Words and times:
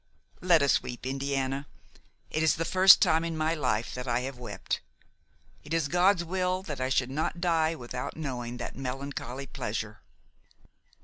Let 0.41 0.63
us 0.63 0.81
weep, 0.81 1.05
Indiana; 1.05 1.67
it 2.31 2.41
is 2.41 2.55
the 2.55 2.65
first 2.65 3.03
time 3.03 3.23
in 3.23 3.37
my 3.37 3.53
life 3.53 3.93
that 3.93 4.07
I 4.07 4.21
have 4.21 4.39
wept; 4.39 4.81
it 5.63 5.75
is 5.75 5.87
God's 5.87 6.23
will 6.25 6.63
that 6.63 6.81
I 6.81 6.89
should 6.89 7.11
not 7.11 7.39
die 7.39 7.75
without 7.75 8.17
knowing 8.17 8.57
that 8.57 8.75
melancholy 8.75 9.45
pleasure." 9.45 9.99